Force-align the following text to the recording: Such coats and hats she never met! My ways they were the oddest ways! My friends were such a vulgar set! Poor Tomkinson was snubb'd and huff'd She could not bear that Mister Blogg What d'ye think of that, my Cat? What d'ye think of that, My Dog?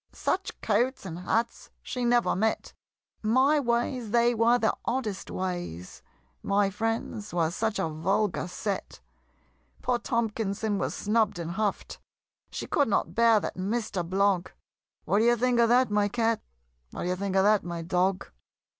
Such 0.13 0.59
coats 0.61 1.05
and 1.05 1.19
hats 1.19 1.69
she 1.83 2.03
never 2.05 2.35
met! 2.35 2.73
My 3.21 3.59
ways 3.59 4.09
they 4.09 4.33
were 4.33 4.57
the 4.57 4.75
oddest 4.83 5.29
ways! 5.29 6.01
My 6.41 6.71
friends 6.71 7.35
were 7.35 7.51
such 7.51 7.77
a 7.77 7.87
vulgar 7.87 8.47
set! 8.47 8.99
Poor 9.83 9.99
Tomkinson 9.99 10.79
was 10.79 10.95
snubb'd 10.95 11.37
and 11.37 11.51
huff'd 11.51 11.99
She 12.49 12.65
could 12.65 12.87
not 12.87 13.13
bear 13.13 13.39
that 13.41 13.55
Mister 13.57 14.03
Blogg 14.03 14.47
What 15.05 15.19
d'ye 15.19 15.35
think 15.35 15.59
of 15.59 15.69
that, 15.69 15.91
my 15.91 16.07
Cat? 16.07 16.41
What 16.89 17.03
d'ye 17.03 17.13
think 17.13 17.35
of 17.35 17.43
that, 17.43 17.63
My 17.63 17.83
Dog? 17.83 18.25